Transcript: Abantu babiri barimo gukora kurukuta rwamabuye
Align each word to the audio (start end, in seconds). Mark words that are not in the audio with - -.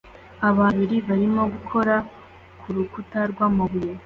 Abantu 0.49 0.77
babiri 0.81 0.97
barimo 1.07 1.41
gukora 1.53 1.95
kurukuta 2.61 3.19
rwamabuye 3.31 3.91